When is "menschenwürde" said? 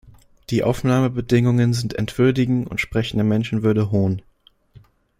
3.23-3.91